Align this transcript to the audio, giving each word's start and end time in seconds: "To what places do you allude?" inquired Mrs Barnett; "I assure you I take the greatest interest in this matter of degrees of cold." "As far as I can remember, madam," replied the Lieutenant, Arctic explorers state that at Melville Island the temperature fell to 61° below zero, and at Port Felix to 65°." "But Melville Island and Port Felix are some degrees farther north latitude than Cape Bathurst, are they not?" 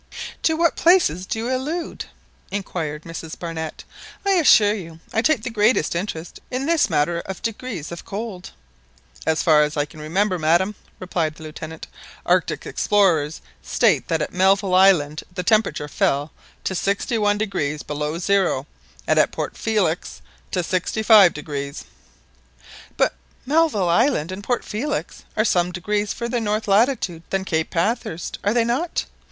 "To 0.41 0.55
what 0.57 0.75
places 0.75 1.27
do 1.27 1.37
you 1.37 1.55
allude?" 1.55 2.05
inquired 2.49 3.03
Mrs 3.03 3.37
Barnett; 3.37 3.83
"I 4.25 4.31
assure 4.31 4.73
you 4.73 4.99
I 5.13 5.21
take 5.21 5.43
the 5.43 5.51
greatest 5.51 5.93
interest 5.93 6.39
in 6.49 6.65
this 6.65 6.89
matter 6.89 7.19
of 7.19 7.43
degrees 7.43 7.91
of 7.91 8.03
cold." 8.03 8.49
"As 9.27 9.43
far 9.43 9.61
as 9.61 9.77
I 9.77 9.85
can 9.85 10.01
remember, 10.01 10.39
madam," 10.39 10.73
replied 10.99 11.35
the 11.35 11.43
Lieutenant, 11.43 11.85
Arctic 12.25 12.65
explorers 12.65 13.41
state 13.61 14.07
that 14.07 14.23
at 14.23 14.33
Melville 14.33 14.73
Island 14.73 15.23
the 15.35 15.43
temperature 15.43 15.87
fell 15.87 16.31
to 16.63 16.73
61° 16.73 17.85
below 17.85 18.17
zero, 18.17 18.65
and 19.05 19.19
at 19.19 19.31
Port 19.31 19.55
Felix 19.55 20.23
to 20.49 20.61
65°." 20.61 21.83
"But 22.97 23.13
Melville 23.45 23.87
Island 23.87 24.31
and 24.31 24.43
Port 24.43 24.65
Felix 24.65 25.21
are 25.37 25.45
some 25.45 25.71
degrees 25.71 26.11
farther 26.11 26.39
north 26.39 26.67
latitude 26.67 27.21
than 27.29 27.45
Cape 27.45 27.69
Bathurst, 27.69 28.39
are 28.43 28.55
they 28.55 28.65
not?" 28.65 29.05